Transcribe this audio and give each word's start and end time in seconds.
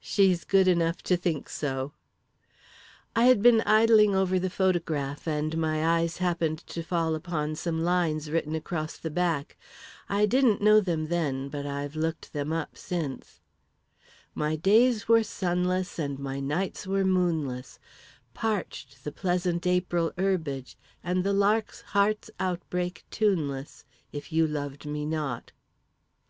"'She's 0.00 0.44
good 0.44 0.68
enough 0.68 1.02
to 1.02 1.16
think 1.16 1.48
so.' 1.48 1.94
"I 3.16 3.24
had 3.24 3.40
been 3.40 3.62
idling 3.62 4.14
over 4.14 4.38
the 4.38 4.50
photograph, 4.50 5.26
and 5.26 5.56
my 5.56 5.96
eyes 5.96 6.18
happened 6.18 6.58
to 6.66 6.82
fall 6.82 7.14
upon 7.14 7.54
some 7.54 7.82
lines 7.82 8.30
written 8.30 8.54
across 8.54 8.98
the 8.98 9.08
back 9.08 9.56
I 10.10 10.26
didn't 10.26 10.60
know 10.60 10.78
them, 10.82 11.06
then, 11.06 11.48
but 11.48 11.64
I've 11.64 11.96
looked 11.96 12.34
them 12.34 12.52
up, 12.52 12.76
since: 12.76 13.40
'My 14.34 14.56
days 14.56 15.08
were 15.08 15.22
sunless 15.22 15.98
and 15.98 16.18
my 16.18 16.38
nights 16.38 16.86
were 16.86 17.06
moonless, 17.06 17.78
Parched 18.34 19.04
the 19.04 19.10
pleasant 19.12 19.66
April 19.66 20.12
herbage 20.18 20.76
and 21.02 21.24
the 21.24 21.32
lark's 21.32 21.80
heart's 21.80 22.30
outbreak 22.38 23.06
tuneless, 23.10 23.86
If 24.12 24.32
you 24.34 24.46
loved 24.46 24.84
me 24.84 25.06
not!' 25.06 25.52